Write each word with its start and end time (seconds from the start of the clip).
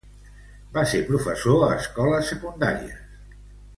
Va 0.77 0.83
ser 0.93 1.01
professor 1.09 1.67
a 1.67 1.69
escoles 1.83 2.33
secundàries. 2.35 3.45